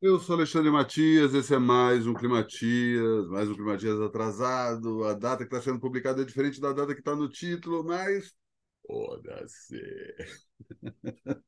[0.00, 5.04] Eu sou Alexandre Matias, esse é mais um Climatias, mais um Climatias atrasado.
[5.04, 8.34] A data que está sendo publicada é diferente da data que está no título, mas.
[8.86, 9.80] Foda-se!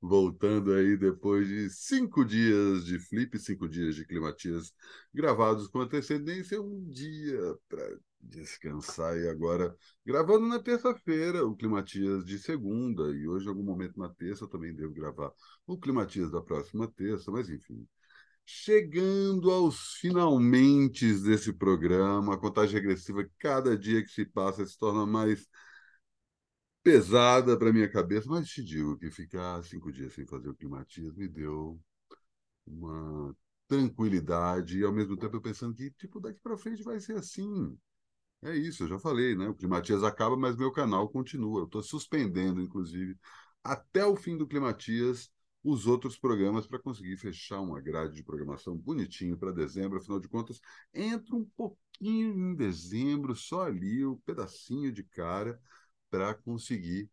[0.00, 4.72] Voltando aí depois de cinco dias de flip, cinco dias de Climatias
[5.12, 7.38] gravados com antecedência, um dia
[7.68, 7.98] para
[8.30, 9.76] descansar e agora
[10.06, 14.74] gravando na terça-feira o Climatias de segunda e hoje algum momento na terça eu também
[14.74, 15.32] devo gravar
[15.66, 17.86] o Climatias da próxima terça, mas enfim.
[18.46, 25.06] Chegando aos finalmente desse programa, a contagem regressiva, cada dia que se passa se torna
[25.06, 25.48] mais
[26.82, 31.14] pesada para minha cabeça, mas te digo que ficar cinco dias sem fazer o Climatias
[31.14, 31.80] me deu
[32.66, 33.34] uma
[33.68, 37.78] tranquilidade e ao mesmo tempo eu pensando que tipo daqui para frente vai ser assim
[38.42, 39.48] é isso, eu já falei, né?
[39.48, 41.60] O Climatias acaba, mas meu canal continua.
[41.60, 43.16] Eu estou suspendendo, inclusive,
[43.62, 45.30] até o fim do Climatias,
[45.62, 49.98] os outros programas para conseguir fechar uma grade de programação bonitinho para dezembro.
[49.98, 50.60] Afinal de contas,
[50.94, 55.60] entra um pouquinho em dezembro, só ali, um pedacinho de cara,
[56.10, 57.10] para conseguir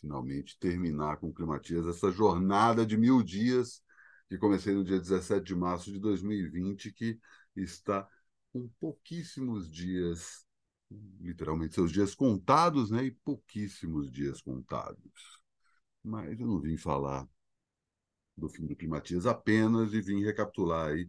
[0.00, 3.82] finalmente terminar com o Climatias essa jornada de mil dias
[4.28, 7.18] que comecei no dia 17 de março de 2020, que
[7.56, 8.06] está
[8.52, 10.44] com pouquíssimos dias,
[11.20, 13.04] literalmente seus dias contados, né?
[13.04, 15.40] E pouquíssimos dias contados.
[16.02, 17.28] Mas eu não vim falar
[18.36, 21.08] do fim do Climatias apenas e vim recapitular aí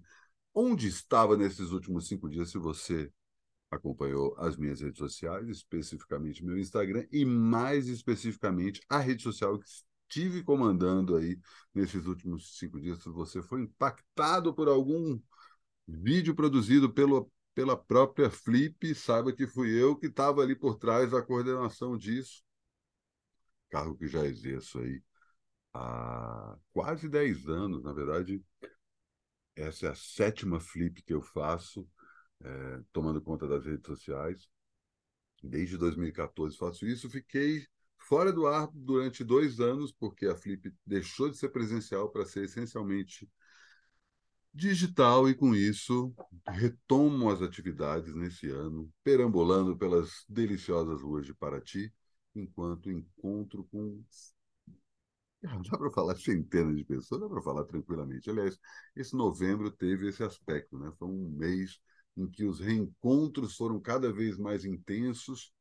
[0.54, 3.12] onde estava nesses últimos cinco dias, se você
[3.70, 9.66] acompanhou as minhas redes sociais, especificamente meu Instagram e mais especificamente a rede social que
[9.66, 11.40] estive comandando aí
[11.74, 13.02] nesses últimos cinco dias.
[13.02, 15.18] Se você foi impactado por algum
[15.88, 21.12] vídeo produzido pelo, pela própria Flip, saiba que fui eu que estava ali por trás
[21.12, 22.44] da coordenação disso.
[23.70, 25.02] Cargo que já exerço aí
[25.74, 28.44] há quase 10 anos, na verdade.
[29.56, 31.88] Essa é a sétima Flip que eu faço,
[32.42, 34.50] é, tomando conta das redes sociais.
[35.44, 37.10] Desde 2014 faço isso.
[37.10, 37.66] Fiquei
[37.98, 42.46] fora do ar durante dois anos, porque a Flip deixou de ser presencial para ser
[42.46, 43.30] essencialmente
[44.54, 46.14] digital e com isso
[46.48, 51.94] retomo as atividades nesse ano, perambulando pelas deliciosas ruas de Paraty,
[52.36, 54.04] enquanto encontro com
[55.72, 58.30] dá para falar centenas de pessoas, dá para falar tranquilamente.
[58.30, 58.60] Aliás,
[58.96, 60.92] esse novembro teve esse aspecto, né?
[60.98, 61.80] Foi um mês
[62.16, 65.52] em que os reencontros foram cada vez mais intensos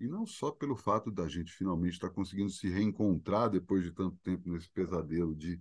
[0.00, 4.16] e não só pelo fato da gente finalmente estar conseguindo se reencontrar depois de tanto
[4.22, 5.60] tempo nesse pesadelo de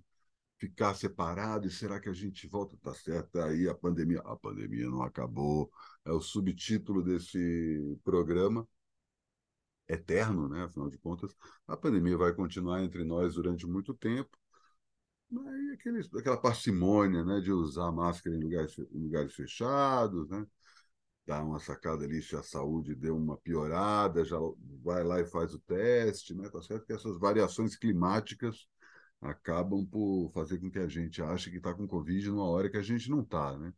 [0.58, 2.78] ficar separado e será que a gente volta?
[2.78, 4.20] Tá certo, aí a pandemia.
[4.22, 5.72] A pandemia não acabou.
[6.06, 8.68] É o subtítulo desse programa.
[9.88, 10.64] Eterno, né?
[10.64, 11.36] Afinal de contas,
[11.68, 14.36] a pandemia vai continuar entre nós durante muito tempo.
[15.32, 20.46] Aí aquele, aquela parcimônia né, de usar máscara em lugares, em lugares fechados, né?
[21.26, 24.38] dar uma sacada ali se a saúde deu uma piorada, já
[24.84, 26.50] vai lá e faz o teste, né?
[26.50, 28.68] Tá certo que essas variações climáticas
[29.22, 32.78] acabam por fazer com que a gente ache que está com Covid numa hora que
[32.78, 33.74] a gente não está, né?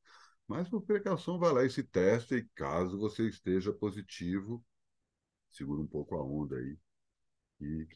[0.47, 4.63] Mas por precaução, vai lá e se testa, e caso você esteja positivo,
[5.51, 6.77] segura um pouco a onda aí.
[7.61, 7.87] E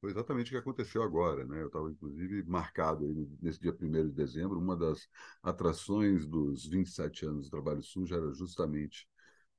[0.00, 1.62] foi exatamente o que aconteceu agora, né?
[1.62, 5.08] Eu estava, inclusive, marcado aí nesse dia 1 de dezembro, uma das
[5.42, 9.08] atrações dos 27 anos do Trabalho Sujo era justamente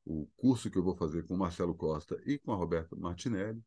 [0.06, 3.63] o curso que eu vou fazer com o Marcelo Costa e com a Roberta Martinelli,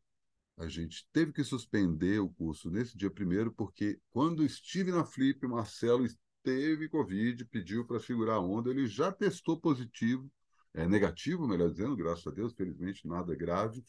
[0.59, 5.47] a gente teve que suspender o curso nesse dia primeiro, porque quando estive na Flip,
[5.47, 6.05] Marcelo
[6.43, 10.31] teve Covid, pediu para segurar a onda, ele já testou positivo,
[10.75, 13.85] é negativo, melhor dizendo, graças a Deus, felizmente nada grave,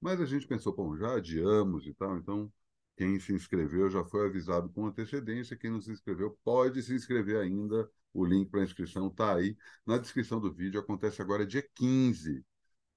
[0.00, 2.52] mas a gente pensou, bom, já adiamos e tal, então
[2.96, 7.38] quem se inscreveu já foi avisado com antecedência, quem não se inscreveu pode se inscrever
[7.38, 9.56] ainda, o link para inscrição está aí.
[9.86, 12.44] Na descrição do vídeo, acontece agora dia 15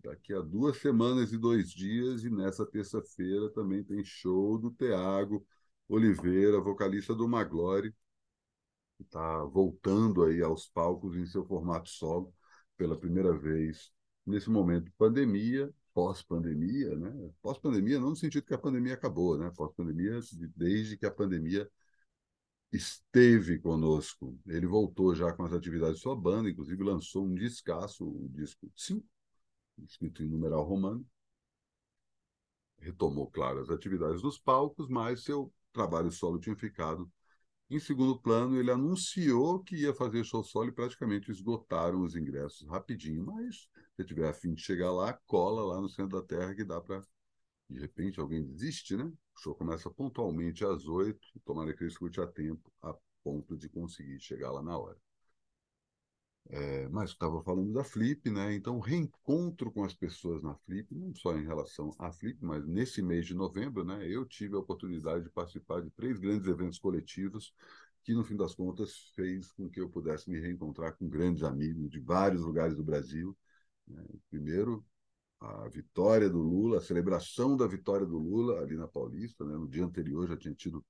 [0.05, 5.45] daqui a duas semanas e dois dias, e nessa terça-feira também tem show do Tiago
[5.87, 7.93] Oliveira, vocalista do Maglore,
[8.97, 12.33] que está voltando aí aos palcos em seu formato solo
[12.77, 13.91] pela primeira vez
[14.25, 17.31] nesse momento de pandemia, pós-pandemia, né?
[17.41, 19.51] Pós-pandemia não no sentido que a pandemia acabou, né?
[19.55, 20.19] Pós-pandemia
[20.55, 21.69] desde que a pandemia
[22.71, 24.37] esteve conosco.
[24.45, 28.69] Ele voltou já com as atividades de sua banda, inclusive lançou um discaço, o disco
[28.75, 29.05] 5,
[29.83, 31.05] escrito em numeral romano.
[32.79, 37.11] Retomou, claro, as atividades dos palcos, mas seu trabalho solo tinha ficado
[37.69, 38.57] em segundo plano.
[38.57, 43.25] Ele anunciou que ia fazer show solo e praticamente esgotaram os ingressos rapidinho.
[43.25, 46.79] Mas se tiver afim de chegar lá, cola lá no centro da Terra que dá
[46.81, 47.01] para.
[47.69, 49.05] De repente alguém desiste, né?
[49.05, 51.27] O show começa pontualmente às oito.
[51.43, 54.99] Tomara que ele escute a tempo a ponto de conseguir chegar lá na hora.
[56.49, 58.53] É, mas estava falando da Flip, né?
[58.53, 63.01] Então, reencontro com as pessoas na Flip, não só em relação à Flip, mas nesse
[63.01, 64.07] mês de novembro, né?
[64.07, 67.53] Eu tive a oportunidade de participar de três grandes eventos coletivos
[68.03, 71.89] que, no fim das contas, fez com que eu pudesse me reencontrar com grandes amigos
[71.89, 73.35] de vários lugares do Brasil.
[73.87, 74.03] Né?
[74.29, 74.85] Primeiro,
[75.39, 79.55] a vitória do Lula, a celebração da vitória do Lula ali na Paulista, né?
[79.57, 80.85] No dia anterior já tinha tido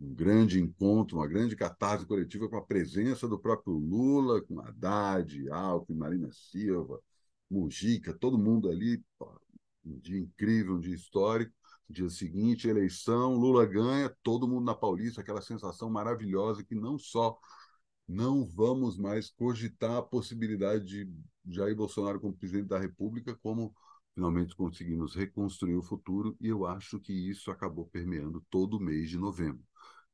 [0.00, 5.48] um grande encontro, uma grande catarse coletiva com a presença do próprio Lula, com Haddad,
[5.50, 7.00] Alckmin, Marina Silva,
[7.50, 9.02] Mujica, todo mundo ali.
[9.84, 11.52] Um dia incrível, um dia histórico.
[11.88, 17.36] Dia seguinte, eleição, Lula ganha, todo mundo na Paulista, aquela sensação maravilhosa que não só
[18.08, 21.12] não vamos mais cogitar a possibilidade de
[21.46, 23.74] Jair Bolsonaro como presidente da República, como
[24.14, 29.10] finalmente conseguimos reconstruir o futuro, e eu acho que isso acabou permeando todo o mês
[29.10, 29.64] de novembro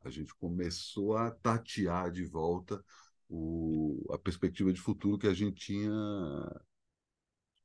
[0.06, 2.82] a gente começou a tatear de volta
[3.28, 5.92] o, a perspectiva de futuro que a gente tinha,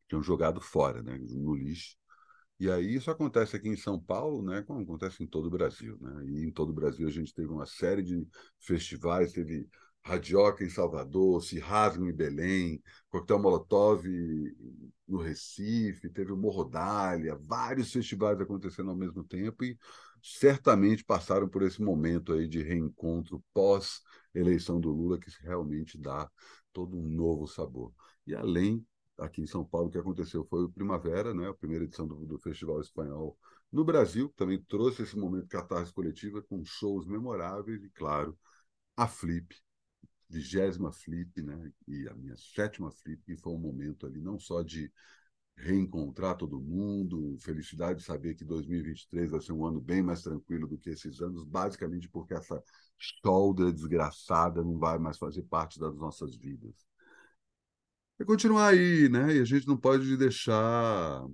[0.09, 1.95] tinha jogado fora, né, no lixo.
[2.59, 5.97] E aí isso acontece aqui em São Paulo, né, como acontece em todo o Brasil.
[5.99, 6.25] Né?
[6.27, 8.27] E em todo o Brasil a gente teve uma série de
[8.59, 9.67] festivais, teve
[10.03, 14.03] Radioca em Salvador, Rasgam em Belém, Coquetel Molotov
[15.07, 19.77] no Recife, teve o Morrodália, vários festivais acontecendo ao mesmo tempo e
[20.21, 26.29] certamente passaram por esse momento aí de reencontro pós-eleição do Lula, que realmente dá
[26.73, 27.93] todo um novo sabor.
[28.25, 28.85] E além,
[29.17, 32.25] aqui em São Paulo, o que aconteceu foi o Primavera, né, a primeira edição do,
[32.25, 33.37] do Festival Espanhol
[33.71, 38.37] no Brasil, também trouxe esse momento de catarse coletiva com shows memoráveis e, claro,
[38.97, 39.55] a Flip,
[40.29, 44.61] vigésima Flip, né, e a minha sétima Flip, que foi um momento ali não só
[44.61, 44.91] de
[45.55, 50.67] reencontrar todo mundo, felicidade de saber que 2023 vai ser um ano bem mais tranquilo
[50.67, 52.61] do que esses anos, basicamente porque essa
[53.23, 56.73] solda desgraçada não vai mais fazer parte das nossas vidas.
[58.19, 59.35] É continuar aí, né?
[59.35, 61.25] E a gente não pode deixar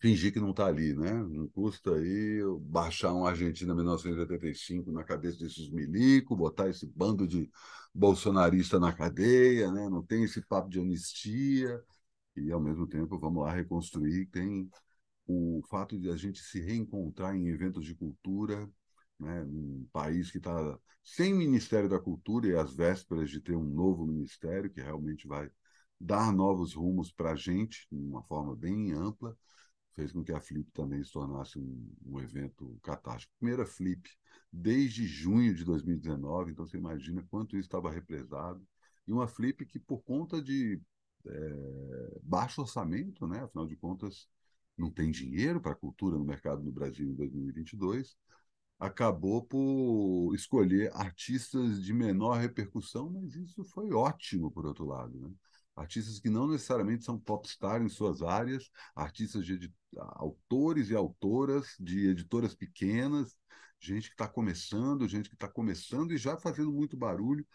[0.00, 1.12] fingir que não está ali, né?
[1.12, 7.50] Não custa aí baixar um Argentina 1985 na cabeça desses milico, botar esse bando de
[7.94, 9.88] bolsonarista na cadeia, né?
[9.88, 11.82] Não tem esse papo de anistia
[12.36, 14.26] e, ao mesmo tempo, vamos lá reconstruir.
[14.26, 14.68] Tem
[15.26, 18.68] o fato de a gente se reencontrar em eventos de cultura,
[19.18, 23.64] né, num país que está sem Ministério da Cultura e às vésperas de ter um
[23.64, 25.50] novo ministério que realmente vai
[26.00, 29.36] dar novos rumos para a gente, de uma forma bem ampla,
[29.94, 33.28] fez com que a Flip também se tornasse um, um evento catástrofe.
[33.38, 34.10] Primeira Flip
[34.52, 38.66] desde junho de 2019, então você imagina quanto isso estava represado.
[39.06, 40.80] E uma Flip que, por conta de
[41.26, 43.40] é, baixo orçamento, né?
[43.42, 44.28] afinal de contas,
[44.76, 48.16] não tem dinheiro para a cultura no mercado no Brasil em 2022,
[48.78, 55.18] acabou por escolher artistas de menor repercussão, mas isso foi ótimo, por outro lado.
[55.18, 55.30] Né?
[55.76, 62.08] Artistas que não necessariamente são popstar em suas áreas, artistas de autores e autoras de
[62.08, 63.36] editoras pequenas,
[63.80, 67.46] gente que está começando, gente que está começando e já fazendo muito barulho,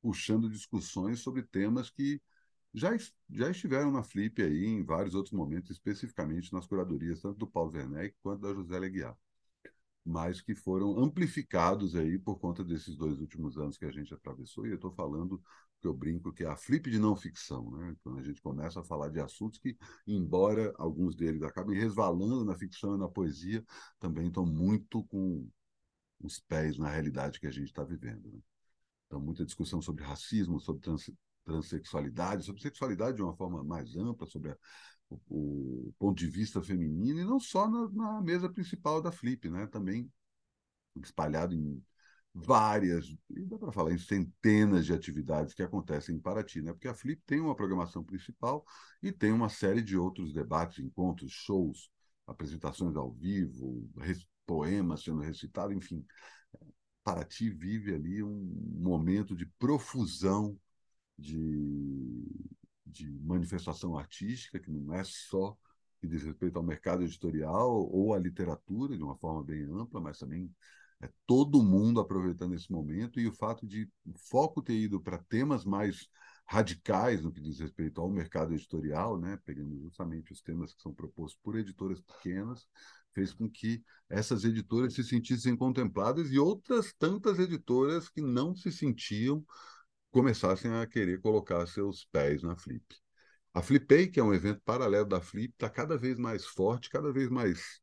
[0.00, 2.20] puxando discussões sobre temas que
[2.72, 2.96] já,
[3.30, 7.72] já estiveram na Flip aí em vários outros momentos, especificamente nas curadorias, tanto do Paulo
[7.72, 9.16] Werneck quanto da José Leguiar,
[10.04, 14.66] mas que foram amplificados aí por conta desses dois últimos anos que a gente atravessou,
[14.66, 15.42] e eu estou falando
[15.80, 17.96] que eu brinco que é a flip de não ficção, né?
[18.02, 22.54] quando a gente começa a falar de assuntos que, embora alguns deles acabem resvalando na
[22.54, 23.64] ficção e na poesia,
[23.98, 25.48] também estão muito com
[26.20, 28.30] os pés na realidade que a gente está vivendo.
[28.30, 28.40] Né?
[29.06, 31.10] Então, muita discussão sobre racismo, sobre trans
[31.50, 34.56] transexualidade, sobre sexualidade de uma forma mais ampla, sobre a,
[35.08, 39.48] o, o, ponto de vista feminino, e não só na, na, mesa principal da Flip,
[39.48, 39.66] né?
[39.66, 40.10] também
[40.96, 41.82] espalhado em
[42.32, 46.72] várias, e dá para falar em centenas de atividades que acontecem em Paraty, né?
[46.72, 48.64] porque a Flip tem uma programação principal
[49.02, 51.90] e tem uma série de outros debates, encontros, shows,
[52.26, 53.90] apresentações ao vivo,
[54.46, 56.04] poemas sendo recitados, enfim.
[57.02, 60.56] Paraty vive ali um momento de profusão
[61.20, 62.24] de,
[62.86, 65.56] de manifestação artística, que não é só
[66.00, 70.18] que diz respeito ao mercado editorial ou à literatura, de uma forma bem ampla, mas
[70.18, 70.50] também
[71.02, 73.20] é todo mundo aproveitando esse momento.
[73.20, 76.08] E o fato de o foco ter ido para temas mais
[76.46, 80.92] radicais no que diz respeito ao mercado editorial, né, pegando justamente os temas que são
[80.92, 82.66] propostos por editoras pequenas,
[83.12, 88.72] fez com que essas editoras se sentissem contempladas e outras tantas editoras que não se
[88.72, 89.44] sentiam
[90.10, 92.84] começassem a querer colocar seus pés na Flip.
[93.52, 97.12] A Flipei, que é um evento paralelo da Flip, está cada vez mais forte, cada
[97.12, 97.80] vez mais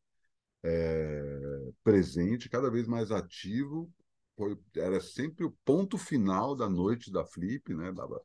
[0.63, 3.91] é, presente, cada vez mais ativo,
[4.35, 7.91] foi, era sempre o ponto final da noite da Flip, né?
[7.91, 8.21] Dava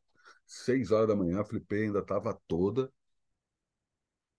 [0.47, 2.93] seis horas da manhã, a Flip ainda estava toda.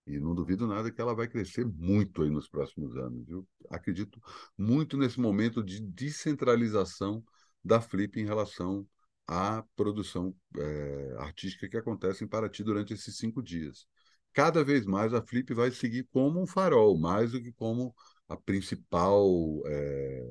[0.06, 3.28] E não duvido nada que ela vai crescer muito aí nos próximos anos.
[3.28, 4.20] Eu acredito
[4.56, 7.24] muito nesse momento de descentralização
[7.64, 8.86] da Flip em relação
[9.26, 13.86] à produção é, artística que acontece em Paraty durante esses cinco dias.
[14.32, 17.94] Cada vez mais a Flip vai seguir como um farol, mais do que como
[18.28, 20.26] a principal é,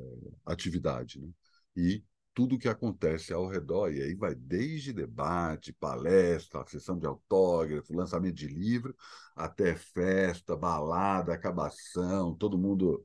[0.46, 1.20] atividade.
[1.20, 1.30] Né?
[1.76, 7.96] E tudo que acontece ao redor, e aí vai desde debate, palestra, sessão de autógrafo,
[7.96, 8.96] lançamento de livro,
[9.36, 13.04] até festa, balada, acabação, todo mundo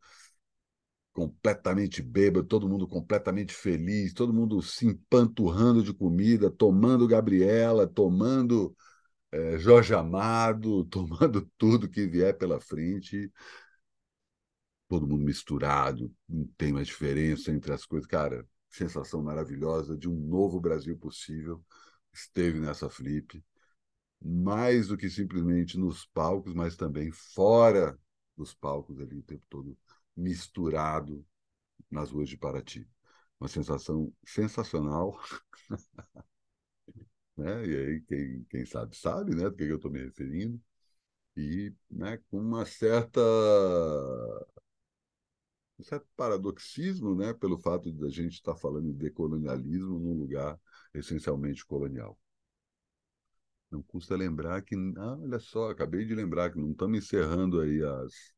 [1.19, 8.77] completamente bêbado, todo mundo completamente feliz, todo mundo se empanturrando de comida, tomando Gabriela, tomando
[9.33, 13.33] é, Jorge Amado, tomando tudo que vier pela frente,
[14.89, 18.07] todo mundo misturado, não tem mais diferença entre as coisas.
[18.09, 21.63] Cara, sensação maravilhosa de um novo Brasil possível
[22.13, 23.43] esteve nessa flip,
[24.23, 27.99] mais do que simplesmente nos palcos, mas também fora
[28.37, 29.77] dos palcos ali o tempo todo
[30.19, 31.25] misturado
[31.91, 32.89] nas ruas de Paraty.
[33.41, 35.19] Uma sensação sensacional.
[37.37, 37.67] né?
[37.67, 40.61] E aí, quem, quem sabe, sabe né, do que eu estou me referindo.
[41.37, 43.21] E né, com uma certa
[45.79, 50.59] um certo paradoxismo, né, pelo fato de a gente estar falando de decolonialismo num lugar
[50.93, 52.19] essencialmente colonial.
[53.71, 57.83] Não custa lembrar que, ah, olha só, acabei de lembrar que não estamos encerrando aí
[57.83, 58.35] as,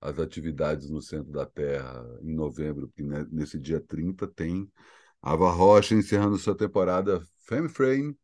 [0.00, 4.70] as atividades no centro da Terra em novembro, porque nesse dia 30 tem
[5.22, 8.16] Ava Rocha encerrando sua temporada Femme Frame,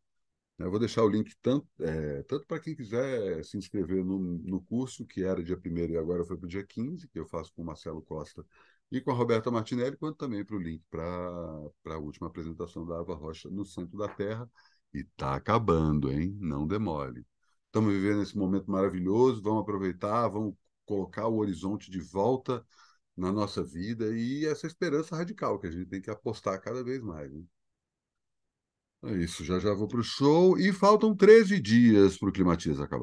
[0.57, 4.59] eu vou deixar o link tanto, é, tanto para quem quiser se inscrever no, no
[4.61, 7.53] curso, que era dia 1 e agora foi para o dia 15, que eu faço
[7.53, 8.43] com o Marcelo Costa
[8.91, 12.99] e com a Roberta Martinelli, quanto também para o link para a última apresentação da
[12.99, 14.49] Ava Rocha no centro da Terra.
[14.93, 16.35] E está acabando, hein?
[16.39, 17.25] Não demore.
[17.67, 20.55] Estamos vivendo esse momento maravilhoso, vamos aproveitar, vamos
[20.87, 22.65] colocar o horizonte de volta
[23.15, 27.01] na nossa vida e essa esperança radical que a gente tem que apostar cada vez
[27.03, 27.31] mais.
[27.31, 27.43] Né?
[29.05, 32.83] É isso, já já vou para o show e faltam 13 dias para o Climatiza
[32.83, 32.95] acabar.